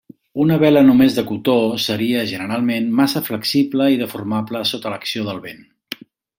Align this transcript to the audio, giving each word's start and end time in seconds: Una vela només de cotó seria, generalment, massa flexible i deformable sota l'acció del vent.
Una 0.43 0.55
vela 0.61 0.81
només 0.87 1.17
de 1.17 1.23
cotó 1.31 1.57
seria, 1.83 2.23
generalment, 2.33 2.89
massa 3.01 3.23
flexible 3.29 3.93
i 3.97 4.01
deformable 4.03 4.65
sota 4.75 4.95
l'acció 4.97 5.31
del 5.33 5.47
vent. 5.49 5.65